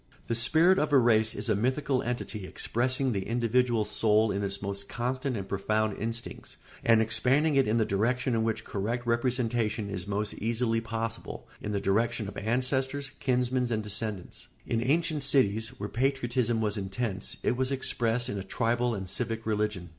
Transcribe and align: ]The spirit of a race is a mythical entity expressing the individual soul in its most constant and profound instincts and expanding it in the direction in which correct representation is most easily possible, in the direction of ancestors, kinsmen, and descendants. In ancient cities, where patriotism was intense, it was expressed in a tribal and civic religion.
]The 0.29 0.33
spirit 0.33 0.79
of 0.79 0.91
a 0.91 0.97
race 0.97 1.35
is 1.35 1.47
a 1.47 1.55
mythical 1.55 2.01
entity 2.01 2.47
expressing 2.47 3.11
the 3.11 3.27
individual 3.27 3.85
soul 3.85 4.31
in 4.31 4.41
its 4.43 4.59
most 4.59 4.89
constant 4.89 5.37
and 5.37 5.47
profound 5.47 5.95
instincts 5.99 6.57
and 6.83 7.03
expanding 7.03 7.55
it 7.55 7.67
in 7.67 7.77
the 7.77 7.85
direction 7.85 8.33
in 8.33 8.43
which 8.43 8.63
correct 8.63 9.05
representation 9.05 9.91
is 9.91 10.07
most 10.07 10.33
easily 10.39 10.81
possible, 10.81 11.47
in 11.61 11.71
the 11.71 11.79
direction 11.79 12.27
of 12.27 12.35
ancestors, 12.35 13.11
kinsmen, 13.19 13.71
and 13.71 13.83
descendants. 13.83 14.47
In 14.65 14.81
ancient 14.81 15.21
cities, 15.21 15.69
where 15.79 15.87
patriotism 15.87 16.61
was 16.61 16.77
intense, 16.77 17.37
it 17.43 17.55
was 17.55 17.71
expressed 17.71 18.27
in 18.27 18.39
a 18.39 18.43
tribal 18.43 18.95
and 18.95 19.07
civic 19.07 19.45
religion. 19.45 19.89